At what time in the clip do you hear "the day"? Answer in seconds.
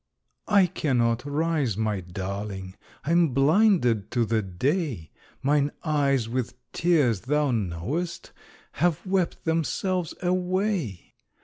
4.25-5.11